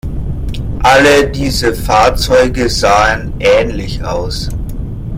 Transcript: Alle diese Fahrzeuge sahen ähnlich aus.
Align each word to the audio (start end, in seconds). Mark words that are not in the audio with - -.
Alle 0.81 1.29
diese 1.29 1.75
Fahrzeuge 1.75 2.67
sahen 2.71 3.33
ähnlich 3.39 4.03
aus. 4.03 4.49